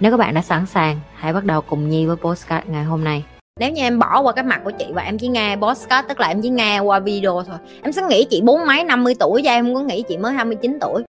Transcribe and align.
Nếu 0.00 0.10
các 0.10 0.16
bạn 0.16 0.34
đã 0.34 0.42
sẵn 0.42 0.66
sàng, 0.66 1.00
hãy 1.14 1.32
bắt 1.32 1.44
đầu 1.44 1.60
cùng 1.60 1.88
Nhi 1.88 2.06
với 2.06 2.16
postcard 2.16 2.68
ngày 2.68 2.84
hôm 2.84 3.04
nay. 3.04 3.24
Nếu 3.60 3.70
như 3.70 3.82
em 3.82 3.98
bỏ 3.98 4.22
qua 4.22 4.32
cái 4.32 4.44
mặt 4.44 4.60
của 4.64 4.70
chị 4.70 4.86
và 4.92 5.02
em 5.02 5.18
chỉ 5.18 5.28
nghe 5.28 5.56
podcast 5.56 6.08
tức 6.08 6.20
là 6.20 6.28
em 6.28 6.42
chỉ 6.42 6.48
nghe 6.48 6.80
qua 6.80 6.98
video 6.98 7.42
thôi 7.46 7.58
Em 7.82 7.92
sẽ 7.92 8.02
nghĩ 8.02 8.26
chị 8.30 8.40
bốn 8.44 8.66
mấy 8.66 8.84
50 8.84 9.14
tuổi 9.20 9.42
chứ 9.42 9.48
em 9.48 9.64
không 9.64 9.74
có 9.74 9.80
nghĩ 9.80 10.04
chị 10.08 10.16
mới 10.16 10.32
29 10.32 10.78
tuổi. 10.80 11.02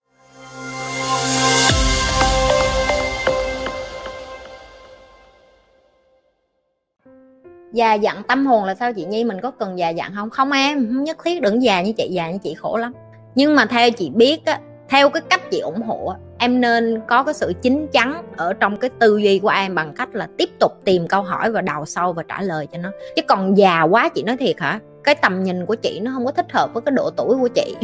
Già 7.73 7.95
dặn 7.95 8.23
tâm 8.23 8.47
hồn 8.47 8.65
là 8.65 8.75
sao 8.75 8.93
chị 8.93 9.05
nhi? 9.05 9.25
Mình 9.25 9.41
có 9.41 9.51
cần 9.51 9.79
già 9.79 9.89
dặn 9.89 10.13
không? 10.15 10.31
Không 10.31 10.53
em 10.53 10.89
không 10.95 11.05
nhất 11.05 11.17
thiết 11.25 11.43
đừng 11.43 11.63
già 11.63 11.83
như 11.83 11.93
chị 11.93 12.09
già 12.11 12.31
như 12.31 12.39
chị 12.43 12.55
khổ 12.55 12.77
lắm. 12.77 12.93
Nhưng 13.35 13.57
mà 13.57 13.67
theo 13.67 13.91
chị 13.91 14.11
biết 14.11 14.45
á 14.45 14.61
theo 14.91 15.09
cái 15.09 15.23
cách 15.31 15.51
chị 15.51 15.61
ủng 15.61 15.83
hộ 15.83 16.15
em 16.39 16.61
nên 16.61 17.01
có 17.07 17.23
cái 17.23 17.35
sự 17.35 17.53
chín 17.63 17.87
chắn 17.93 18.23
ở 18.37 18.53
trong 18.53 18.77
cái 18.77 18.91
tư 18.99 19.17
duy 19.17 19.39
của 19.39 19.49
em 19.49 19.75
bằng 19.75 19.95
cách 19.95 20.09
là 20.13 20.29
tiếp 20.37 20.51
tục 20.59 20.73
tìm 20.85 21.09
câu 21.09 21.23
hỏi 21.23 21.51
và 21.51 21.61
đào 21.61 21.87
sâu 21.87 22.13
và 22.13 22.23
trả 22.29 22.43
lời 22.43 22.67
cho 22.73 22.79
nó. 22.79 22.91
Chứ 23.17 23.23
còn 23.29 23.59
già 23.59 23.83
quá 23.83 24.09
chị 24.09 24.23
nói 24.23 24.37
thiệt 24.37 24.61
hả, 24.61 24.81
cái 25.05 25.15
tầm 25.15 25.43
nhìn 25.43 25.67
của 25.67 25.75
chị 25.75 26.01
nó 26.01 26.11
không 26.15 26.27
có 26.27 26.33
thích 26.33 26.53
hợp 26.53 26.71
với 26.75 26.83
cái 26.83 26.93
độ 26.93 27.11
tuổi 27.11 27.37
của 27.41 27.49
chị. 27.49 27.77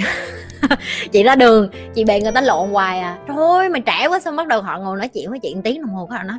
Chị 1.13 1.23
ra 1.23 1.35
đường, 1.35 1.69
chị 1.95 2.05
bị 2.05 2.21
người 2.21 2.33
ta 2.33 2.41
lộn 2.41 2.71
hoài 2.71 2.99
à. 2.99 3.19
Thôi 3.29 3.69
mày 3.69 3.81
trẻ 3.81 4.07
quá 4.09 4.21
sao 4.21 4.33
bắt 4.33 4.47
đầu 4.47 4.63
họ 4.63 4.79
ngồi 4.79 4.97
nói 4.97 5.09
chuyện 5.09 5.31
với 5.31 5.39
chị 5.39 5.55
một 5.55 5.61
tiếng 5.65 5.81
đồng 5.81 5.95
hồ 5.95 6.07
các 6.11 6.17
là 6.17 6.23
nói, 6.23 6.39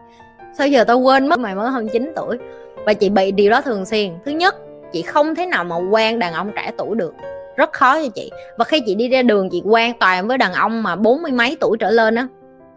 sao 0.58 0.68
giờ 0.68 0.84
tao 0.84 1.00
quên 1.00 1.28
mất 1.28 1.40
mày 1.40 1.56
mới 1.56 1.70
hơn 1.70 1.88
9 1.88 2.12
tuổi? 2.16 2.38
Và 2.86 2.94
chị 2.94 3.10
bị 3.10 3.32
điều 3.32 3.52
đó 3.52 3.62
thường 3.62 3.86
xuyên. 3.86 4.14
Thứ 4.26 4.32
nhất, 4.32 4.56
chị 4.94 5.02
không 5.02 5.36
thể 5.36 5.46
nào 5.46 5.64
mà 5.64 5.76
quen 5.76 6.20
đàn 6.20 6.34
ông 6.34 6.52
trẻ 6.56 6.72
tuổi 6.78 6.96
được 6.96 7.14
rất 7.58 7.74
khó 7.74 8.02
cho 8.02 8.08
chị. 8.16 8.32
Và 8.58 8.66
khi 8.66 8.80
chị 8.80 8.96
đi 8.96 9.10
ra 9.10 9.22
đường, 9.22 9.50
chị 9.50 9.62
quen 9.66 9.94
toàn 10.00 10.28
với 10.28 10.38
đàn 10.38 10.54
ông 10.54 10.84
mà 10.84 10.96
bốn 10.96 11.22
mươi 11.22 11.32
mấy 11.32 11.58
tuổi 11.60 11.78
trở 11.78 11.92
lên 11.92 12.16
á, 12.16 12.28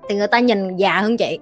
thì 0.08 0.14
người 0.14 0.26
ta 0.26 0.38
nhìn 0.38 0.76
già 0.76 1.00
hơn 1.00 1.16
chị. 1.16 1.38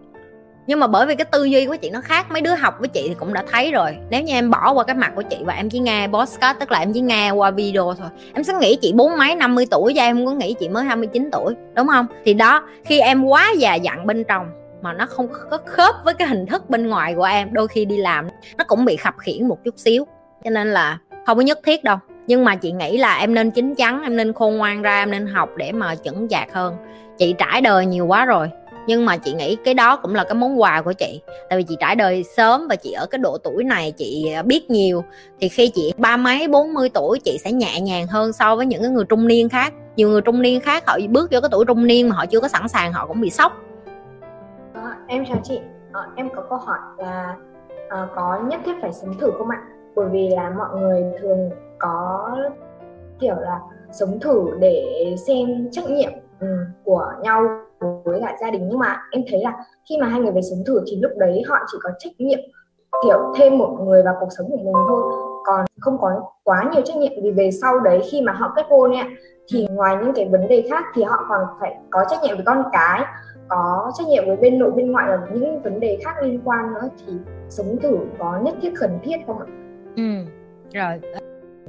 Nhưng 0.66 0.80
mà 0.80 0.86
bởi 0.86 1.06
vì 1.06 1.14
cái 1.14 1.24
tư 1.24 1.44
duy 1.44 1.66
của 1.66 1.76
chị 1.76 1.90
nó 1.90 2.00
khác, 2.00 2.30
mấy 2.30 2.40
đứa 2.40 2.54
học 2.54 2.74
với 2.78 2.88
chị 2.88 3.04
thì 3.08 3.14
cũng 3.14 3.34
đã 3.34 3.44
thấy 3.50 3.72
rồi. 3.72 3.96
Nếu 4.10 4.22
như 4.22 4.32
em 4.32 4.50
bỏ 4.50 4.72
qua 4.72 4.84
cái 4.84 4.96
mặt 4.96 5.12
của 5.16 5.22
chị 5.22 5.36
và 5.44 5.54
em 5.54 5.70
chỉ 5.70 5.78
nghe 5.78 6.08
podcast 6.08 6.58
tức 6.60 6.70
là 6.70 6.78
em 6.78 6.92
chỉ 6.92 7.00
nghe 7.00 7.30
qua 7.30 7.50
video 7.50 7.94
thôi, 7.98 8.08
em 8.34 8.44
sẽ 8.44 8.52
nghĩ 8.60 8.78
chị 8.80 8.92
bốn 8.92 9.18
mấy 9.18 9.34
50 9.34 9.66
tuổi 9.70 9.92
và 9.96 10.02
em 10.02 10.16
không 10.16 10.26
có 10.26 10.32
nghĩ 10.32 10.54
chị 10.60 10.68
mới 10.68 10.84
29 10.84 11.28
tuổi, 11.32 11.54
đúng 11.74 11.86
không? 11.86 12.06
Thì 12.24 12.34
đó, 12.34 12.62
khi 12.84 13.00
em 13.00 13.24
quá 13.24 13.52
già 13.58 13.74
dặn 13.74 14.06
bên 14.06 14.24
trong 14.24 14.46
mà 14.82 14.92
nó 14.92 15.06
không 15.06 15.28
có 15.50 15.58
khớp 15.66 15.94
với 16.04 16.14
cái 16.14 16.28
hình 16.28 16.46
thức 16.46 16.70
bên 16.70 16.88
ngoài 16.88 17.14
của 17.14 17.24
em, 17.24 17.52
đôi 17.52 17.68
khi 17.68 17.84
đi 17.84 17.96
làm 17.96 18.28
nó 18.58 18.64
cũng 18.64 18.84
bị 18.84 18.96
khập 18.96 19.14
khiển 19.18 19.48
một 19.48 19.58
chút 19.64 19.74
xíu. 19.76 20.06
Cho 20.44 20.50
nên 20.50 20.72
là 20.72 20.98
không 21.26 21.36
có 21.36 21.42
nhất 21.42 21.58
thiết 21.64 21.84
đâu 21.84 21.98
nhưng 22.28 22.44
mà 22.44 22.56
chị 22.56 22.72
nghĩ 22.72 22.98
là 22.98 23.18
em 23.18 23.34
nên 23.34 23.50
chín 23.50 23.74
chắn 23.74 24.02
em 24.02 24.16
nên 24.16 24.32
khôn 24.32 24.56
ngoan 24.56 24.82
ra 24.82 25.02
em 25.02 25.10
nên 25.10 25.26
học 25.26 25.48
để 25.56 25.72
mà 25.72 25.94
chững 25.94 26.28
chạc 26.28 26.52
hơn. 26.52 26.76
Chị 27.18 27.34
trải 27.38 27.60
đời 27.60 27.86
nhiều 27.86 28.06
quá 28.06 28.24
rồi 28.24 28.50
nhưng 28.86 29.04
mà 29.04 29.16
chị 29.16 29.32
nghĩ 29.32 29.56
cái 29.64 29.74
đó 29.74 29.96
cũng 29.96 30.14
là 30.14 30.24
cái 30.24 30.34
món 30.34 30.60
quà 30.60 30.82
của 30.82 30.92
chị. 30.92 31.20
Tại 31.48 31.58
vì 31.58 31.64
chị 31.68 31.76
trải 31.80 31.96
đời 31.96 32.24
sớm 32.24 32.68
và 32.68 32.76
chị 32.76 32.92
ở 32.92 33.06
cái 33.06 33.18
độ 33.18 33.38
tuổi 33.38 33.64
này 33.64 33.92
chị 33.92 34.34
biết 34.44 34.70
nhiều 34.70 35.04
thì 35.40 35.48
khi 35.48 35.68
chị 35.74 35.92
ba 35.96 36.16
mấy 36.16 36.48
bốn 36.48 36.74
mươi 36.74 36.90
tuổi 36.94 37.18
chị 37.24 37.38
sẽ 37.44 37.52
nhẹ 37.52 37.80
nhàng 37.80 38.06
hơn 38.06 38.32
so 38.32 38.56
với 38.56 38.66
những 38.66 38.82
cái 38.82 38.90
người 38.90 39.04
trung 39.04 39.28
niên 39.28 39.48
khác. 39.48 39.72
Nhiều 39.96 40.08
người 40.08 40.20
trung 40.20 40.42
niên 40.42 40.60
khác 40.60 40.82
họ 40.86 40.98
bước 41.08 41.30
vô 41.32 41.40
cái 41.40 41.48
tuổi 41.52 41.64
trung 41.64 41.86
niên 41.86 42.08
mà 42.08 42.16
họ 42.16 42.26
chưa 42.26 42.40
có 42.40 42.48
sẵn 42.48 42.68
sàng 42.68 42.92
họ 42.92 43.06
cũng 43.06 43.20
bị 43.20 43.30
sốc. 43.30 43.52
À, 44.74 44.96
em 45.06 45.24
chào 45.26 45.40
chị. 45.44 45.60
À, 45.92 46.00
em 46.16 46.28
có 46.36 46.42
câu 46.48 46.58
hỏi 46.58 46.78
là 46.98 47.34
à, 47.88 48.06
có 48.16 48.40
nhất 48.48 48.60
thiết 48.64 48.74
phải 48.82 48.92
sống 48.92 49.14
thử 49.20 49.30
không 49.38 49.48
ạ? 49.48 49.62
Bởi 49.96 50.06
vì 50.12 50.28
là 50.28 50.52
mọi 50.58 50.80
người 50.80 51.02
thường 51.20 51.50
có 51.78 52.30
kiểu 53.20 53.34
là 53.40 53.60
sống 53.92 54.20
thử 54.20 54.50
để 54.60 55.14
xem 55.26 55.68
trách 55.70 55.90
nhiệm 55.90 56.10
ừ, 56.40 56.46
của 56.84 57.12
nhau 57.22 57.42
với 58.04 58.20
cả 58.20 58.36
gia 58.40 58.50
đình. 58.50 58.68
Nhưng 58.68 58.78
mà 58.78 58.96
em 59.10 59.22
thấy 59.30 59.40
là 59.42 59.64
khi 59.88 59.98
mà 60.00 60.06
hai 60.06 60.20
người 60.20 60.32
về 60.32 60.42
sống 60.42 60.64
thử 60.66 60.80
thì 60.86 60.96
lúc 61.02 61.12
đấy 61.16 61.42
họ 61.48 61.56
chỉ 61.72 61.78
có 61.82 61.90
trách 61.98 62.12
nhiệm 62.18 62.38
kiểu 63.04 63.32
thêm 63.36 63.58
một 63.58 63.78
người 63.80 64.02
vào 64.02 64.16
cuộc 64.20 64.28
sống 64.38 64.46
của 64.50 64.56
mình 64.56 64.74
thôi. 64.88 65.02
Còn 65.44 65.66
không 65.80 65.98
có 66.00 66.22
quá 66.44 66.70
nhiều 66.72 66.82
trách 66.82 66.96
nhiệm 66.96 67.12
vì 67.22 67.30
về 67.30 67.50
sau 67.50 67.80
đấy 67.80 68.00
khi 68.10 68.22
mà 68.22 68.32
họ 68.32 68.52
kết 68.56 68.66
hôn 68.68 68.92
ấy, 68.92 69.04
thì 69.52 69.66
ngoài 69.70 69.96
những 69.96 70.12
cái 70.14 70.28
vấn 70.28 70.48
đề 70.48 70.66
khác 70.70 70.84
thì 70.94 71.02
họ 71.02 71.24
còn 71.28 71.46
phải 71.60 71.76
có 71.90 72.04
trách 72.10 72.22
nhiệm 72.22 72.36
với 72.36 72.44
con 72.44 72.62
cái 72.72 73.02
có 73.48 73.92
trách 73.94 74.06
nhiệm 74.08 74.26
với 74.26 74.36
bên 74.36 74.58
nội 74.58 74.70
bên 74.70 74.92
ngoại 74.92 75.06
và 75.08 75.26
những 75.32 75.60
vấn 75.60 75.80
đề 75.80 75.98
khác 76.04 76.14
liên 76.22 76.40
quan 76.44 76.74
nữa. 76.74 76.88
Thì 77.06 77.12
sống 77.48 77.76
thử 77.82 77.98
có 78.18 78.40
nhất 78.42 78.54
thiết 78.62 78.72
cần 78.80 78.98
thiết 79.02 79.16
không 79.26 79.38
ạ? 79.38 79.46
Ừ, 79.96 80.02
rồi 80.74 81.20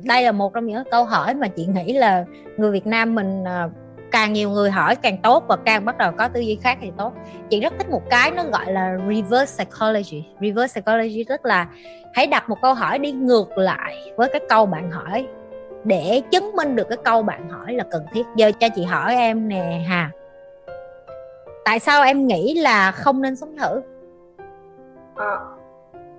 đây 0.04 0.24
là 0.24 0.32
một 0.32 0.54
trong 0.54 0.66
những 0.66 0.84
câu 0.92 1.04
hỏi 1.06 1.34
mà 1.34 1.48
chị 1.48 1.66
nghĩ 1.66 1.94
là 1.94 2.26
người 2.58 2.72
Việt 2.72 2.88
Nam 2.88 3.16
mình 3.16 3.44
à, 3.44 3.70
càng 4.12 4.34
nhiều 4.34 4.50
người 4.50 4.72
hỏi 4.72 4.96
càng 4.96 5.18
tốt 5.24 5.44
và 5.48 5.56
càng 5.66 5.86
bắt 5.86 5.98
đầu 5.98 6.12
có 6.18 6.28
tư 6.28 6.40
duy 6.40 6.60
khác 6.62 6.78
thì 6.82 6.92
tốt. 6.98 7.14
Chị 7.50 7.60
rất 7.60 7.74
thích 7.78 7.90
một 7.90 8.10
cái 8.10 8.32
nó 8.32 8.44
gọi 8.44 8.72
là 8.72 8.98
reverse 9.10 9.64
psychology. 9.64 10.24
Reverse 10.42 10.82
psychology 10.82 11.24
tức 11.24 11.46
là 11.46 11.68
hãy 12.14 12.28
đặt 12.28 12.50
một 12.50 12.58
câu 12.62 12.74
hỏi 12.74 13.00
đi 13.00 13.12
ngược 13.12 13.58
lại 13.58 14.14
với 14.16 14.30
cái 14.30 14.42
câu 14.50 14.66
bạn 14.66 14.92
hỏi. 14.92 15.28
Để 15.84 16.22
chứng 16.32 16.56
minh 16.56 16.76
được 16.76 16.90
cái 16.90 16.98
câu 17.04 17.24
bạn 17.24 17.50
hỏi 17.50 17.74
là 17.74 17.84
cần 17.92 18.06
thiết. 18.12 18.24
Giờ 18.36 18.52
cho 18.60 18.68
chị 18.76 18.84
hỏi 18.84 19.16
em 19.16 19.48
nè 19.48 19.86
hà. 19.88 20.12
Tại 21.66 21.80
sao 21.80 22.04
em 22.04 22.28
nghĩ 22.28 22.54
là 22.54 22.92
không 22.92 23.22
nên 23.22 23.36
sống 23.36 23.58
thử? 23.58 23.82
À, 25.16 25.38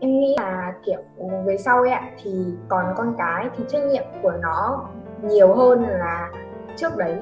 em 0.00 0.20
nghĩ 0.20 0.34
là 0.38 0.72
kiểu 0.84 0.98
về 1.44 1.56
sau 1.56 1.78
ấy 1.80 1.90
ạ 1.90 2.02
thì 2.22 2.44
còn 2.68 2.94
con 2.96 3.14
cái 3.18 3.48
thì 3.56 3.64
trách 3.68 3.82
nhiệm 3.82 4.04
của 4.22 4.32
nó 4.42 4.88
nhiều 5.22 5.54
hơn 5.54 5.82
là 5.88 6.30
trước 6.76 6.96
đấy. 6.96 7.16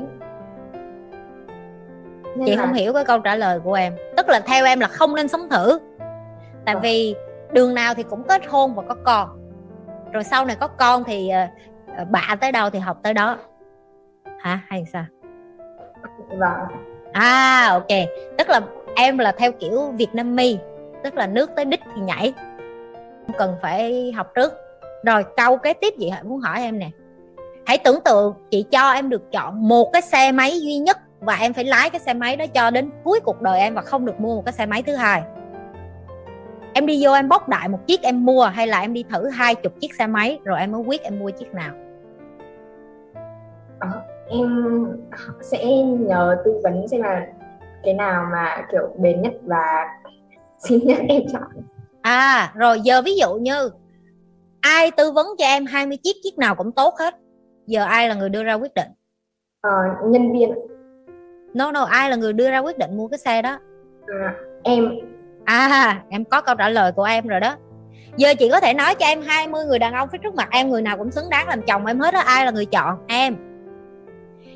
Nên 2.37 2.47
chị 2.47 2.57
là... 2.57 2.63
không 2.63 2.75
hiểu 2.75 2.93
cái 2.93 3.05
câu 3.05 3.19
trả 3.19 3.37
lời 3.37 3.61
của 3.61 3.75
em. 3.75 3.97
Tức 4.17 4.29
là 4.29 4.41
theo 4.41 4.65
em 4.65 4.81
là 4.81 4.89
không 4.89 5.15
nên 5.15 5.29
sống 5.29 5.49
thử. 5.49 5.79
Tại 6.65 6.75
ừ. 6.75 6.81
vì 6.83 7.15
đường 7.53 7.75
nào 7.75 7.95
thì 7.95 8.03
cũng 8.03 8.23
kết 8.23 8.47
hôn 8.47 8.75
và 8.75 8.83
có 8.89 8.95
con. 9.05 9.29
Rồi 10.13 10.25
sau 10.25 10.45
này 10.45 10.57
có 10.61 10.67
con 10.67 11.05
thì 11.05 11.33
uh, 12.03 12.09
bạ 12.11 12.37
tới 12.41 12.53
đâu 12.53 12.71
thì 12.71 12.79
học 12.79 12.99
tới 13.03 13.15
đó. 13.15 13.39
Hả? 14.39 14.61
Hay 14.69 14.85
sao? 14.93 15.05
Vâng. 16.29 16.61
À 17.13 17.69
ok. 17.71 17.99
Tức 18.39 18.49
là 18.49 18.61
em 18.97 19.19
là 19.19 19.33
theo 19.33 19.53
kiểu 19.53 19.93
việt 19.99 20.15
nam 20.15 20.37
mi 20.37 20.59
tức 21.05 21.15
là 21.17 21.27
nước 21.27 21.51
tới 21.57 21.65
đích 21.65 21.81
thì 21.95 22.01
nhảy 22.01 22.35
cần 23.39 23.57
phải 23.63 24.13
học 24.13 24.33
trước. 24.35 24.53
Rồi 25.05 25.25
câu 25.37 25.57
kế 25.57 25.73
tiếp 25.73 25.95
chị 25.99 26.11
muốn 26.25 26.41
hỏi 26.41 26.61
em 26.61 26.79
nè. 26.79 26.91
Hãy 27.67 27.79
tưởng 27.79 28.01
tượng 28.05 28.35
chị 28.51 28.65
cho 28.71 28.93
em 28.93 29.09
được 29.09 29.33
chọn 29.33 29.69
một 29.69 29.91
cái 29.93 30.03
xe 30.03 30.33
máy 30.33 30.61
duy 30.61 30.79
nhất 30.79 30.99
và 31.21 31.37
em 31.41 31.53
phải 31.53 31.65
lái 31.65 31.91
cái 31.91 32.01
xe 32.01 32.15
máy 32.15 32.37
đó 32.37 32.47
cho 32.55 32.71
đến 32.71 32.91
cuối 33.05 33.21
cuộc 33.25 33.43
đời 33.43 33.61
em 33.61 33.75
và 33.75 33.83
không 33.83 34.07
được 34.07 34.21
mua 34.21 34.37
một 34.37 34.43
cái 34.45 34.53
xe 34.53 34.67
máy 34.67 34.83
thứ 34.83 34.95
hai. 34.95 35.23
Em 36.73 36.87
đi 36.87 37.05
vô 37.05 37.13
em 37.13 37.29
bóc 37.29 37.49
đại 37.49 37.69
một 37.69 37.87
chiếc 37.87 38.03
em 38.03 38.27
mua 38.27 38.45
hay 38.45 38.67
là 38.67 38.81
em 38.81 38.93
đi 38.93 39.05
thử 39.11 39.29
hai 39.29 39.55
chục 39.55 39.73
chiếc 39.81 39.95
xe 39.95 40.07
máy 40.07 40.39
rồi 40.45 40.61
em 40.61 40.73
mới 40.73 40.81
quyết 40.81 41.03
em 41.03 41.19
mua 41.19 41.31
chiếc 41.31 41.55
nào? 41.55 41.75
Ờ, 43.79 43.89
em 44.29 44.87
sẽ 45.43 45.67
nhờ 45.83 46.37
tư 46.45 46.61
vấn 46.63 46.89
xem 46.89 47.03
là 47.03 47.27
cái 47.85 47.95
nào 47.95 48.27
mà 48.33 48.67
kiểu 48.73 48.89
bền 48.97 49.23
nhất 49.23 49.33
và 49.43 49.87
xin 50.59 50.87
nhất 50.87 50.99
em 51.09 51.23
chọn 51.33 51.63
à 52.03 52.53
rồi 52.55 52.81
giờ 52.81 53.03
ví 53.03 53.17
dụ 53.17 53.35
như 53.35 53.71
ai 54.61 54.91
tư 54.91 55.13
vấn 55.13 55.27
cho 55.39 55.45
em 55.45 55.67
20 55.67 55.99
chiếc 56.03 56.17
chiếc 56.23 56.39
nào 56.39 56.55
cũng 56.55 56.73
tốt 56.73 56.95
hết. 56.99 57.15
Giờ 57.67 57.85
ai 57.85 58.09
là 58.09 58.15
người 58.15 58.29
đưa 58.29 58.45
ra 58.45 58.55
quyết 58.55 58.75
định? 58.75 58.89
Ờ, 59.61 59.71
nhân 60.05 60.33
viên 60.33 60.51
no 61.55 61.73
no 61.73 61.83
ai 61.83 62.11
là 62.11 62.17
người 62.17 62.33
đưa 62.33 62.51
ra 62.51 62.59
quyết 62.59 62.79
định 62.79 62.97
mua 62.97 63.09
cái 63.09 63.19
xe 63.19 63.43
đó? 63.43 63.59
À, 64.07 64.35
em. 64.63 64.91
À 65.45 66.03
em 66.09 66.25
có 66.25 66.41
câu 66.41 66.55
trả 66.55 66.69
lời 66.69 66.93
của 66.93 67.05
em 67.05 67.27
rồi 67.27 67.41
đó. 67.41 67.57
Giờ 68.17 68.35
chị 68.39 68.49
có 68.53 68.61
thể 68.61 68.75
nói 68.75 68.95
cho 68.95 69.07
em 69.07 69.23
20 69.23 69.65
người 69.65 69.79
đàn 69.79 69.95
ông 69.95 70.09
phía 70.13 70.19
trước 70.19 70.35
mặt 70.35 70.49
em 70.51 70.71
người 70.71 70.83
nào 70.83 70.97
cũng 70.97 71.11
xứng 71.11 71.31
đáng 71.31 71.49
làm 71.49 71.63
chồng 71.63 71.87
em 71.87 72.01
hết 72.01 72.15
đó 72.15 72.21
ai 72.21 72.45
là 72.45 72.51
người 72.51 72.67
chọn? 72.67 72.99
Em. 73.09 73.37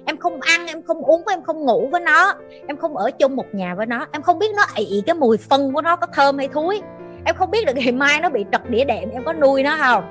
Em 0.06 0.16
không 0.16 0.40
ăn 0.40 0.66
em 0.66 0.82
không 0.82 1.02
uống 1.02 1.22
em 1.30 1.42
không 1.42 1.64
ngủ 1.64 1.88
với 1.92 2.00
nó. 2.00 2.34
Em 2.66 2.76
không 2.76 2.96
ở 2.96 3.10
chung 3.10 3.36
một 3.36 3.46
nhà 3.52 3.74
với 3.74 3.86
nó. 3.86 4.06
Em 4.12 4.22
không 4.22 4.38
biết 4.38 4.54
nó 4.56 4.62
ị 4.76 5.02
cái 5.06 5.14
mùi 5.14 5.36
phân 5.36 5.72
của 5.72 5.82
nó 5.82 5.96
có 5.96 6.06
thơm 6.12 6.38
hay 6.38 6.48
thúi 6.48 6.82
em 7.24 7.34
không 7.34 7.50
biết 7.50 7.66
được 7.66 7.76
ngày 7.76 7.92
mai 7.92 8.20
nó 8.20 8.28
bị 8.28 8.44
trật 8.52 8.70
đĩa 8.70 8.84
đệm, 8.84 9.10
em 9.10 9.24
có 9.24 9.32
nuôi 9.32 9.62
nó 9.62 9.76
không? 9.80 10.04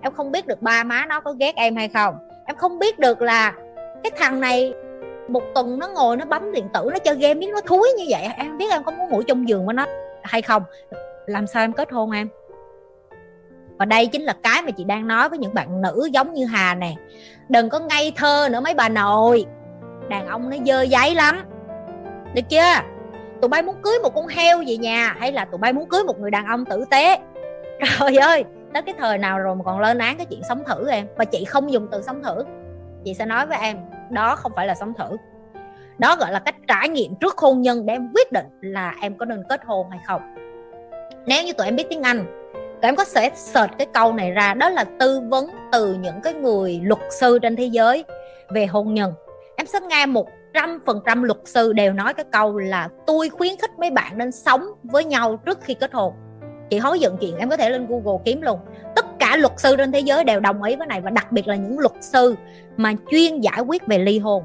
Em 0.00 0.12
không 0.12 0.32
biết 0.32 0.46
được 0.46 0.62
ba 0.62 0.84
má 0.84 1.06
nó 1.08 1.20
có 1.20 1.32
ghét 1.32 1.56
em 1.56 1.76
hay 1.76 1.88
không? 1.88 2.18
Em 2.46 2.56
không 2.56 2.78
biết 2.78 2.98
được 2.98 3.22
là 3.22 3.52
cái 4.02 4.10
thằng 4.16 4.40
này 4.40 4.74
một 5.28 5.42
tuần 5.54 5.78
nó 5.78 5.88
ngồi 5.88 6.16
nó 6.16 6.24
bấm 6.24 6.52
điện 6.52 6.68
tử, 6.74 6.88
nó 6.92 6.98
chơi 6.98 7.16
game 7.16 7.34
biết 7.34 7.48
nó 7.52 7.60
thúi 7.60 7.88
như 7.98 8.04
vậy. 8.08 8.28
Em 8.36 8.58
biết 8.58 8.70
em 8.70 8.84
có 8.84 8.92
muốn 8.92 9.08
ngủ 9.08 9.22
chung 9.22 9.48
giường 9.48 9.66
với 9.66 9.74
nó 9.74 9.86
hay 10.22 10.42
không. 10.42 10.62
Làm 11.26 11.46
sao 11.46 11.64
em 11.64 11.72
kết 11.72 11.92
hôn 11.92 12.10
em? 12.10 12.28
Và 13.78 13.84
đây 13.84 14.06
chính 14.06 14.22
là 14.22 14.34
cái 14.42 14.62
mà 14.62 14.70
chị 14.70 14.84
đang 14.84 15.06
nói 15.06 15.28
với 15.28 15.38
những 15.38 15.54
bạn 15.54 15.82
nữ 15.82 16.08
giống 16.12 16.34
như 16.34 16.46
hà 16.46 16.74
nè. 16.74 16.94
Đừng 17.48 17.68
có 17.68 17.78
ngây 17.78 18.12
thơ 18.16 18.48
nữa 18.50 18.60
mấy 18.60 18.74
bà 18.74 18.88
nội. 18.88 19.46
Đàn 20.08 20.26
ông 20.26 20.50
nó 20.50 20.56
dơ 20.66 20.82
giấy 20.82 21.14
lắm. 21.14 21.42
Được 22.34 22.42
chưa? 22.48 22.93
Tụi 23.44 23.48
bay 23.48 23.62
muốn 23.62 23.76
cưới 23.82 23.98
một 24.02 24.14
con 24.14 24.26
heo 24.26 24.58
về 24.66 24.76
nhà, 24.76 25.16
hay 25.20 25.32
là 25.32 25.44
tụi 25.44 25.58
bay 25.58 25.72
muốn 25.72 25.88
cưới 25.88 26.04
một 26.04 26.18
người 26.20 26.30
đàn 26.30 26.46
ông 26.46 26.64
tử 26.64 26.84
tế? 26.90 27.18
Trời 27.98 28.16
ơi, 28.16 28.44
tới 28.72 28.82
cái 28.82 28.94
thời 28.98 29.18
nào 29.18 29.38
rồi 29.38 29.56
mà 29.56 29.64
còn 29.64 29.80
lên 29.80 29.98
án 29.98 30.16
cái 30.16 30.26
chuyện 30.26 30.40
sống 30.48 30.62
thử 30.66 30.88
em? 30.88 31.06
Và 31.16 31.24
chị 31.24 31.44
không 31.44 31.72
dùng 31.72 31.88
từ 31.92 32.02
sống 32.02 32.22
thử. 32.22 32.44
Chị 33.04 33.14
sẽ 33.14 33.26
nói 33.26 33.46
với 33.46 33.58
em, 33.60 33.76
đó 34.10 34.36
không 34.36 34.52
phải 34.56 34.66
là 34.66 34.74
sống 34.74 34.92
thử. 34.98 35.16
Đó 35.98 36.16
gọi 36.16 36.32
là 36.32 36.38
cách 36.38 36.54
trải 36.68 36.88
nghiệm 36.88 37.14
trước 37.20 37.38
hôn 37.38 37.62
nhân 37.62 37.86
để 37.86 37.94
em 37.94 38.12
quyết 38.14 38.32
định 38.32 38.46
là 38.60 38.94
em 39.00 39.18
có 39.18 39.26
nên 39.26 39.42
kết 39.48 39.60
hôn 39.66 39.90
hay 39.90 40.00
không. 40.06 40.34
Nếu 41.26 41.44
như 41.44 41.52
tụi 41.52 41.66
em 41.66 41.76
biết 41.76 41.86
tiếng 41.90 42.02
anh, 42.02 42.24
tụi 42.52 42.88
em 42.88 42.96
có 42.96 43.04
sẽ 43.04 43.30
search 43.34 43.78
cái 43.78 43.86
câu 43.92 44.12
này 44.12 44.30
ra, 44.30 44.54
đó 44.54 44.68
là 44.68 44.84
tư 44.98 45.20
vấn 45.28 45.50
từ 45.72 45.94
những 45.94 46.20
cái 46.22 46.34
người 46.34 46.80
luật 46.82 47.00
sư 47.10 47.38
trên 47.42 47.56
thế 47.56 47.64
giới 47.64 48.04
về 48.48 48.66
hôn 48.66 48.94
nhân. 48.94 49.12
Em 49.56 49.66
sẽ 49.66 49.80
nghe 49.80 50.06
một 50.06 50.28
trăm 50.54 50.78
phần 50.86 51.00
trăm 51.06 51.22
luật 51.22 51.38
sư 51.44 51.72
đều 51.72 51.92
nói 51.92 52.14
cái 52.14 52.24
câu 52.32 52.58
là 52.58 52.88
tôi 53.06 53.28
khuyến 53.28 53.56
khích 53.56 53.78
mấy 53.78 53.90
bạn 53.90 54.18
nên 54.18 54.32
sống 54.32 54.66
với 54.82 55.04
nhau 55.04 55.36
trước 55.36 55.58
khi 55.62 55.74
kết 55.74 55.92
hôn. 55.92 56.14
Chị 56.70 56.78
hối 56.78 57.00
dựng 57.00 57.16
chuyện, 57.20 57.36
em 57.36 57.48
có 57.48 57.56
thể 57.56 57.70
lên 57.70 57.86
google 57.86 58.22
kiếm 58.24 58.42
luôn. 58.42 58.58
Tất 58.96 59.06
cả 59.18 59.36
luật 59.36 59.52
sư 59.56 59.76
trên 59.76 59.92
thế 59.92 60.00
giới 60.00 60.24
đều 60.24 60.40
đồng 60.40 60.62
ý 60.62 60.76
với 60.76 60.86
này 60.86 61.00
và 61.00 61.10
đặc 61.10 61.32
biệt 61.32 61.48
là 61.48 61.56
những 61.56 61.78
luật 61.78 61.92
sư 62.00 62.34
mà 62.76 62.92
chuyên 63.10 63.40
giải 63.40 63.60
quyết 63.60 63.86
về 63.86 63.98
ly 63.98 64.18
hôn. 64.18 64.42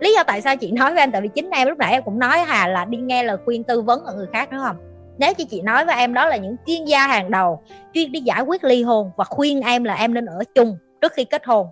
Lý 0.00 0.14
do 0.14 0.22
tại 0.22 0.40
sao 0.40 0.56
chị 0.56 0.72
nói 0.72 0.90
với 0.90 1.02
em, 1.02 1.10
tại 1.10 1.20
vì 1.22 1.28
chính 1.28 1.50
em 1.50 1.68
lúc 1.68 1.78
nãy 1.78 1.92
em 1.92 2.02
cũng 2.02 2.18
nói 2.18 2.38
hà 2.38 2.68
là 2.68 2.84
đi 2.84 2.98
nghe 2.98 3.22
lời 3.22 3.36
khuyên 3.44 3.64
tư 3.64 3.82
vấn 3.82 4.04
ở 4.04 4.14
người 4.14 4.26
khác 4.32 4.48
đúng 4.52 4.60
không? 4.60 4.76
Nếu 5.18 5.32
như 5.38 5.44
chị 5.44 5.60
nói 5.60 5.84
với 5.84 5.96
em 5.96 6.14
đó 6.14 6.26
là 6.26 6.36
những 6.36 6.56
chuyên 6.66 6.84
gia 6.84 7.06
hàng 7.06 7.30
đầu 7.30 7.62
chuyên 7.94 8.12
đi 8.12 8.20
giải 8.20 8.42
quyết 8.42 8.64
ly 8.64 8.82
hôn 8.82 9.10
và 9.16 9.24
khuyên 9.24 9.60
em 9.60 9.84
là 9.84 9.94
em 9.94 10.14
nên 10.14 10.26
ở 10.26 10.44
chung 10.54 10.76
trước 11.00 11.12
khi 11.12 11.24
kết 11.24 11.46
hôn 11.46 11.66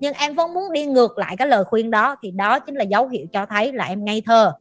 nhưng 0.00 0.14
em 0.14 0.34
vẫn 0.34 0.54
muốn 0.54 0.72
đi 0.72 0.86
ngược 0.86 1.18
lại 1.18 1.36
cái 1.36 1.48
lời 1.48 1.64
khuyên 1.64 1.90
đó, 1.90 2.16
thì 2.22 2.30
đó 2.30 2.58
chính 2.58 2.74
là 2.74 2.84
dấu 2.84 3.08
hiệu 3.08 3.26
cho 3.32 3.46
thấy 3.46 3.72
là 3.72 3.84
em 3.84 4.04
ngây 4.04 4.22
thơ. 4.26 4.52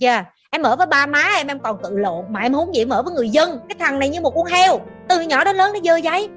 Chưa 0.00 0.06
yeah. 0.06 0.26
em 0.50 0.62
ở 0.62 0.76
với 0.76 0.86
ba 0.86 1.06
má 1.06 1.24
em 1.36 1.46
em 1.46 1.58
còn 1.58 1.78
tự 1.82 1.98
lộn 1.98 2.24
mà 2.28 2.40
em 2.40 2.52
muốn 2.52 2.74
gì 2.74 2.82
em 2.82 2.88
ở 2.88 3.02
với 3.02 3.14
người 3.14 3.28
dân. 3.28 3.60
Cái 3.68 3.76
thằng 3.78 3.98
này 3.98 4.08
như 4.08 4.20
một 4.20 4.32
con 4.34 4.44
heo, 4.44 4.80
từ 5.08 5.20
nhỏ 5.20 5.44
đến 5.44 5.56
lớn 5.56 5.72
nó 5.74 5.80
dơ 5.84 5.96
giấy. 5.96 6.28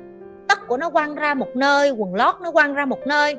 Tất 0.47 0.67
của 0.67 0.77
nó 0.77 0.89
quăng 0.89 1.15
ra 1.15 1.33
một 1.33 1.55
nơi, 1.55 1.91
quần 1.91 2.15
lót 2.15 2.35
nó 2.41 2.51
quăng 2.51 2.73
ra 2.73 2.85
một 2.85 2.99
nơi. 3.07 3.37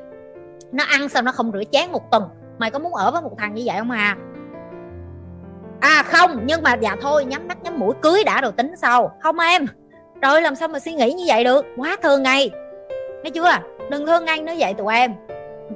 Nó 0.71 0.83
ăn 0.83 1.09
xong 1.09 1.25
nó 1.25 1.31
không 1.31 1.51
rửa 1.51 1.63
chén 1.71 1.91
một 1.91 2.11
tuần. 2.11 2.23
Mày 2.57 2.71
có 2.71 2.79
muốn 2.79 2.93
ở 2.93 3.11
với 3.11 3.21
một 3.21 3.31
thằng 3.37 3.55
như 3.55 3.63
vậy 3.65 3.75
không 3.79 3.91
à? 3.91 4.17
À 5.79 6.03
không, 6.05 6.41
nhưng 6.45 6.63
mà 6.63 6.73
dạ 6.81 6.95
thôi, 7.01 7.25
nhắm 7.25 7.47
mắt 7.47 7.63
nhắm 7.63 7.79
mũi 7.79 7.93
cưới 8.01 8.23
đã 8.23 8.41
rồi 8.41 8.51
tính 8.51 8.71
sau. 8.77 9.11
Không 9.19 9.39
em 9.39 9.65
rồi 10.21 10.41
làm 10.41 10.55
sao 10.55 10.67
mà 10.67 10.79
suy 10.79 10.93
nghĩ 10.93 11.13
như 11.13 11.23
vậy 11.27 11.43
được? 11.43 11.65
Quá 11.77 11.97
thường 12.03 12.23
ngày. 12.23 12.51
thấy 13.23 13.31
chưa? 13.31 13.51
Đừng 13.91 14.05
thương 14.05 14.25
anh 14.25 14.45
nữa 14.45 14.53
vậy 14.59 14.73
tụi 14.73 14.95
em. 14.95 15.13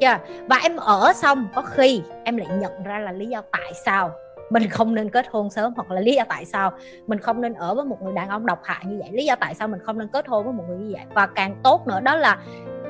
Chưa? 0.01 0.17
Và 0.47 0.59
em 0.63 0.75
ở 0.75 1.13
xong 1.15 1.47
có 1.55 1.61
khi 1.61 2.01
em 2.23 2.37
lại 2.37 2.47
nhận 2.57 2.83
ra 2.83 2.99
là 2.99 3.11
lý 3.11 3.25
do 3.25 3.41
tại 3.51 3.73
sao 3.85 4.11
mình 4.49 4.69
không 4.69 4.95
nên 4.95 5.09
kết 5.09 5.25
hôn 5.31 5.49
sớm 5.49 5.73
hoặc 5.75 5.91
là 5.91 6.01
lý 6.01 6.15
do 6.15 6.23
tại 6.29 6.45
sao 6.45 6.71
mình 7.07 7.19
không 7.19 7.41
nên 7.41 7.53
ở 7.53 7.75
với 7.75 7.85
một 7.85 8.01
người 8.01 8.13
đàn 8.13 8.29
ông 8.29 8.45
độc 8.45 8.59
hại 8.63 8.85
như 8.85 8.97
vậy. 8.99 9.09
Lý 9.11 9.25
do 9.25 9.35
tại 9.35 9.55
sao 9.55 9.67
mình 9.67 9.79
không 9.83 9.99
nên 9.99 10.07
kết 10.07 10.27
hôn 10.27 10.43
với 10.43 10.53
một 10.53 10.63
người 10.67 10.77
như 10.77 10.93
vậy. 10.93 11.03
Và 11.13 11.27
càng 11.27 11.55
tốt 11.63 11.87
nữa 11.87 11.99
đó 11.99 12.15
là 12.15 12.37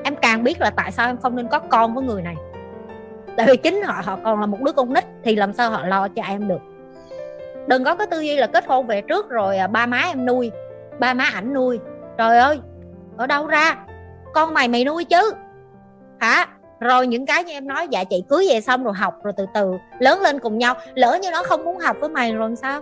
em 0.04 0.16
càng 0.16 0.44
biết 0.44 0.60
là 0.60 0.70
tại 0.70 0.92
sao 0.92 1.06
em 1.06 1.16
không 1.16 1.36
nên 1.36 1.48
có 1.48 1.58
con 1.58 1.94
với 1.94 2.04
người 2.04 2.22
này. 2.22 2.36
Tại 3.36 3.46
vì 3.46 3.56
chính 3.56 3.82
họ 3.82 4.02
họ 4.04 4.18
còn 4.24 4.40
là 4.40 4.46
một 4.46 4.60
đứa 4.60 4.72
con 4.72 4.92
nít 4.92 5.04
thì 5.24 5.36
làm 5.36 5.52
sao 5.52 5.70
họ 5.70 5.86
lo 5.86 6.08
cho 6.08 6.22
em 6.22 6.48
được? 6.48 6.60
Đừng 7.66 7.84
có 7.84 7.94
cái 7.94 8.06
tư 8.06 8.20
duy 8.20 8.36
là 8.36 8.46
kết 8.46 8.66
hôn 8.66 8.86
về 8.86 9.02
trước 9.02 9.28
rồi 9.28 9.58
à, 9.58 9.66
ba 9.66 9.86
má 9.86 10.02
em 10.06 10.26
nuôi, 10.26 10.50
ba 10.98 11.14
má 11.14 11.24
ảnh 11.34 11.54
nuôi. 11.54 11.80
Trời 12.18 12.38
ơi, 12.38 12.60
ở 13.16 13.26
đâu 13.26 13.46
ra? 13.46 13.85
Con 14.36 14.54
mày 14.54 14.68
mày 14.68 14.84
nuôi 14.84 15.04
chứ. 15.04 15.32
Hả? 16.20 16.46
Rồi 16.80 17.06
những 17.06 17.26
cái 17.26 17.44
như 17.44 17.52
em 17.52 17.66
nói 17.66 17.88
dạ 17.90 18.04
chị 18.04 18.24
cưới 18.28 18.46
về 18.50 18.60
xong 18.60 18.84
rồi 18.84 18.94
học 18.94 19.14
rồi 19.22 19.32
từ 19.36 19.46
từ, 19.54 19.72
lớn 19.98 20.20
lên 20.20 20.38
cùng 20.38 20.58
nhau, 20.58 20.74
lỡ 20.94 21.18
như 21.22 21.30
nó 21.30 21.42
không 21.42 21.64
muốn 21.64 21.78
học 21.78 21.96
với 22.00 22.08
mày 22.08 22.32
rồi 22.32 22.56
sao? 22.56 22.80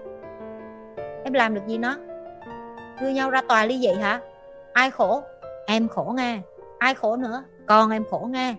Em 1.24 1.32
làm 1.32 1.54
được 1.54 1.60
gì 1.66 1.78
nó? 1.78 1.96
Đưa 3.00 3.08
nhau 3.08 3.30
ra 3.30 3.40
tòa 3.48 3.66
ly 3.66 3.78
dị 3.78 4.00
hả? 4.00 4.20
Ai 4.72 4.90
khổ? 4.90 5.22
Em 5.66 5.88
khổ 5.88 6.12
nghe 6.16 6.38
ai 6.78 6.94
khổ 6.94 7.16
nữa? 7.16 7.42
Con 7.66 7.90
em 7.90 8.04
khổ 8.10 8.28
nghe 8.30 8.54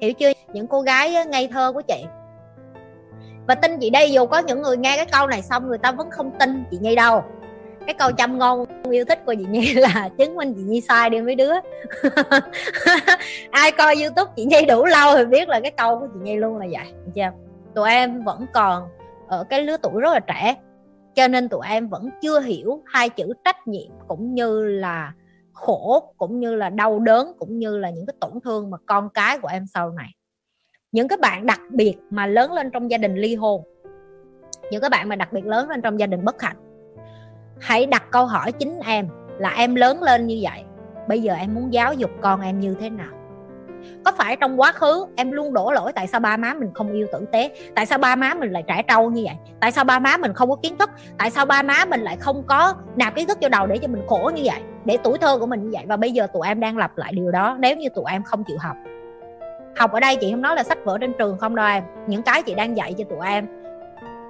hiểu 0.00 0.12
chưa? 0.12 0.32
Những 0.52 0.66
cô 0.66 0.80
gái 0.80 1.24
ngây 1.26 1.48
thơ 1.48 1.72
của 1.72 1.82
chị. 1.82 2.04
Và 3.46 3.54
tin 3.54 3.78
chị 3.78 3.90
đây 3.90 4.12
dù 4.12 4.26
có 4.26 4.38
những 4.38 4.62
người 4.62 4.76
nghe 4.76 4.96
cái 4.96 5.06
câu 5.06 5.26
này 5.26 5.42
xong, 5.42 5.68
người 5.68 5.78
ta 5.78 5.92
vẫn 5.92 6.10
không 6.10 6.30
tin 6.38 6.64
chị 6.70 6.78
ngay 6.80 6.96
đâu. 6.96 7.24
Cái 7.86 7.94
câu 7.94 8.12
chăm 8.12 8.38
ngon 8.38 8.66
yêu 8.90 9.04
thích 9.04 9.22
của 9.26 9.34
chị 9.38 9.44
nhi 9.48 9.74
là 9.74 10.08
chứng 10.18 10.34
minh 10.36 10.54
chị 10.54 10.62
nhi 10.62 10.80
sai 10.80 11.10
đi 11.10 11.20
mấy 11.20 11.34
đứa. 11.34 11.52
Ai 13.50 13.72
coi 13.72 13.94
youtube 13.94 14.32
chị 14.36 14.44
nhi 14.44 14.66
đủ 14.68 14.84
lâu 14.84 15.16
thì 15.16 15.24
biết 15.24 15.48
là 15.48 15.60
cái 15.60 15.70
câu 15.70 15.98
của 15.98 16.06
chị 16.14 16.20
nhi 16.22 16.36
luôn 16.36 16.58
là 16.58 16.66
vậy 16.70 16.92
chưa 17.14 17.30
tụi 17.74 17.90
em 17.90 18.24
vẫn 18.24 18.46
còn 18.52 18.88
ở 19.28 19.44
cái 19.44 19.62
lứa 19.62 19.76
tuổi 19.82 20.00
rất 20.00 20.12
là 20.12 20.20
trẻ, 20.20 20.54
cho 21.14 21.28
nên 21.28 21.48
tụi 21.48 21.66
em 21.68 21.88
vẫn 21.88 22.10
chưa 22.22 22.40
hiểu 22.40 22.82
hai 22.86 23.08
chữ 23.08 23.32
trách 23.44 23.68
nhiệm 23.68 23.90
cũng 24.08 24.34
như 24.34 24.64
là 24.64 25.12
khổ 25.52 26.14
cũng 26.16 26.40
như 26.40 26.54
là 26.54 26.70
đau 26.70 26.98
đớn 26.98 27.32
cũng 27.38 27.58
như 27.58 27.78
là 27.78 27.90
những 27.90 28.06
cái 28.06 28.14
tổn 28.20 28.30
thương 28.44 28.70
mà 28.70 28.78
con 28.86 29.08
cái 29.14 29.38
của 29.38 29.48
em 29.48 29.66
sau 29.74 29.90
này. 29.90 30.08
Những 30.92 31.08
cái 31.08 31.18
bạn 31.22 31.46
đặc 31.46 31.60
biệt 31.70 31.94
mà 32.10 32.26
lớn 32.26 32.52
lên 32.52 32.70
trong 32.70 32.90
gia 32.90 32.98
đình 32.98 33.14
ly 33.14 33.34
hôn, 33.34 33.62
những 34.70 34.80
cái 34.80 34.90
bạn 34.90 35.08
mà 35.08 35.16
đặc 35.16 35.32
biệt 35.32 35.46
lớn 35.46 35.68
lên 35.68 35.82
trong 35.82 36.00
gia 36.00 36.06
đình 36.06 36.24
bất 36.24 36.42
hạnh 36.42 36.56
hãy 37.60 37.86
đặt 37.86 38.02
câu 38.10 38.26
hỏi 38.26 38.52
chính 38.52 38.80
em 38.86 39.08
là 39.38 39.54
em 39.56 39.74
lớn 39.74 40.02
lên 40.02 40.26
như 40.26 40.38
vậy, 40.42 40.64
bây 41.08 41.22
giờ 41.22 41.34
em 41.34 41.54
muốn 41.54 41.72
giáo 41.72 41.94
dục 41.94 42.10
con 42.20 42.40
em 42.40 42.60
như 42.60 42.76
thế 42.80 42.90
nào? 42.90 43.08
Có 44.04 44.12
phải 44.12 44.36
trong 44.36 44.60
quá 44.60 44.72
khứ 44.72 45.06
em 45.16 45.30
luôn 45.30 45.52
đổ 45.52 45.72
lỗi 45.72 45.92
tại 45.92 46.06
sao 46.06 46.20
ba 46.20 46.36
má 46.36 46.54
mình 46.54 46.70
không 46.74 46.92
yêu 46.92 47.06
tử 47.12 47.24
tế? 47.32 47.50
Tại 47.74 47.86
sao 47.86 47.98
ba 47.98 48.16
má 48.16 48.34
mình 48.34 48.50
lại 48.50 48.64
trẻ 48.66 48.82
trâu 48.88 49.10
như 49.10 49.22
vậy? 49.24 49.34
Tại 49.60 49.72
sao 49.72 49.84
ba 49.84 49.98
má 49.98 50.16
mình 50.16 50.32
không 50.32 50.50
có 50.50 50.56
kiến 50.56 50.76
thức? 50.78 50.90
Tại 51.18 51.30
sao 51.30 51.46
ba 51.46 51.62
má 51.62 51.84
mình 51.88 52.00
lại 52.00 52.16
không 52.16 52.42
có 52.46 52.74
nạp 52.96 53.14
kiến 53.14 53.28
thức 53.28 53.38
vô 53.42 53.48
đầu 53.48 53.66
để 53.66 53.78
cho 53.78 53.88
mình 53.88 54.02
khổ 54.08 54.30
như 54.34 54.42
vậy, 54.44 54.60
để 54.84 54.98
tuổi 55.02 55.18
thơ 55.18 55.38
của 55.38 55.46
mình 55.46 55.62
như 55.62 55.70
vậy? 55.72 55.84
Và 55.86 55.96
bây 55.96 56.12
giờ 56.12 56.26
tụi 56.32 56.48
em 56.48 56.60
đang 56.60 56.76
lặp 56.76 56.98
lại 56.98 57.12
điều 57.12 57.30
đó 57.30 57.56
nếu 57.60 57.76
như 57.76 57.88
tụi 57.88 58.04
em 58.08 58.22
không 58.22 58.44
chịu 58.44 58.56
học. 58.60 58.76
Học 59.76 59.92
ở 59.92 60.00
đây 60.00 60.16
chị 60.16 60.30
không 60.30 60.42
nói 60.42 60.56
là 60.56 60.62
sách 60.62 60.78
vở 60.84 60.98
trên 60.98 61.12
trường 61.18 61.38
không 61.38 61.54
đâu 61.54 61.66
em. 61.66 61.82
Những 62.06 62.22
cái 62.22 62.42
chị 62.42 62.54
đang 62.54 62.76
dạy 62.76 62.94
cho 62.98 63.04
tụi 63.10 63.26
em, 63.26 63.46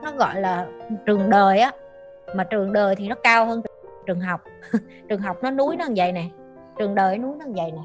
nó 0.03 0.12
gọi 0.19 0.41
là 0.41 0.67
trường 1.06 1.31
đời 1.31 1.59
á 1.59 1.73
mà 2.35 2.44
trường 2.44 2.73
đời 2.73 2.97
thì 2.97 3.09
nó 3.09 3.15
cao 3.23 3.47
hơn 3.47 3.62
trường 4.07 4.21
học. 4.21 4.40
Trường 5.09 5.21
học 5.21 5.37
nó 5.43 5.50
núi 5.50 5.76
nó 5.76 5.85
như 5.85 5.95
vậy 5.97 6.12
nè. 6.12 6.25
Trường 6.78 6.95
đời 6.95 7.19
núi 7.19 7.37
nó 7.38 7.45
như 7.45 7.52
vậy 7.57 7.71
nè. 7.71 7.83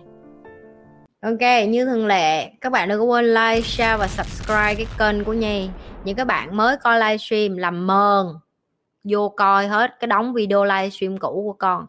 Ok, 1.22 1.68
như 1.70 1.86
thường 1.86 2.08
lệ, 2.08 2.50
các 2.62 2.72
bạn 2.72 2.90
đừng 2.90 3.00
có 3.00 3.06
quên 3.06 3.26
like, 3.26 3.62
share 3.62 3.98
và 3.98 4.08
subscribe 4.08 4.76
cái 4.76 4.86
kênh 5.00 5.24
của 5.24 5.34
Nhi. 5.34 5.70
Những 6.04 6.16
các 6.16 6.28
bạn 6.28 6.58
mới 6.58 6.78
coi 6.78 7.00
livestream 7.00 7.58
làm 7.58 7.88
mờn. 7.88 8.26
Vô 9.04 9.30
coi 9.30 9.68
hết 9.68 9.92
cái 10.00 10.08
đóng 10.08 10.34
video 10.34 10.66
livestream 10.66 11.18
cũ 11.18 11.42
của 11.46 11.54
con. 11.54 11.86